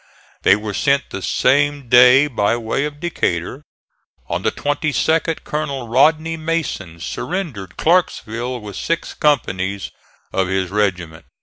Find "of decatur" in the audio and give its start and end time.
2.85-3.61